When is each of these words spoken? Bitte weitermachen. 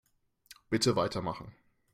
Bitte 0.71 0.95
weitermachen. 0.95 1.53